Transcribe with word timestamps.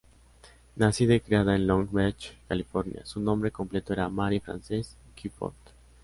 Nacida 0.77 1.13
y 1.13 1.19
criada 1.19 1.55
en 1.55 1.67
Long 1.67 1.87
Beach, 1.91 2.35
California, 2.47 3.05
su 3.05 3.19
nombre 3.19 3.51
completo 3.51 3.93
era 3.93 4.09
Mary 4.09 4.39
Frances 4.39 4.97
Gifford. 5.15 5.53